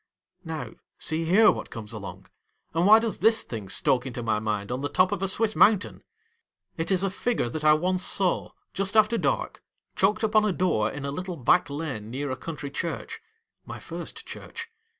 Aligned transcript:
Now, 0.43 0.71
see 0.97 1.25
here 1.25 1.51
what 1.51 1.69
comes 1.69 1.93
along; 1.93 2.25
and 2.73 2.87
why 2.87 2.97
does 2.97 3.19
this 3.19 3.43
thing 3.43 3.69
stalk 3.69 4.07
into 4.07 4.23
my 4.23 4.39
mind 4.39 4.71
on 4.71 4.81
the 4.81 4.89
top 4.89 5.11
of 5.11 5.21
a 5.21 5.27
Swiss 5.27 5.55
mountain! 5.55 6.01
It 6.75 6.89
is 6.89 7.03
a 7.03 7.11
figure 7.11 7.49
that 7.49 7.63
I 7.63 7.73
once 7.75 8.01
saw, 8.03 8.49
just 8.73 8.97
after 8.97 9.19
dark, 9.19 9.61
chalked 9.95 10.23
upon 10.23 10.43
a 10.43 10.53
door 10.53 10.89
in 10.89 11.05
a 11.05 11.11
little 11.11 11.37
back 11.37 11.69
lane 11.69 12.09
near 12.09 12.31
a 12.31 12.35
country 12.35 12.71
church— 12.71 13.21
my 13.67 13.77
first 13.77 14.25
church. 14.25 14.69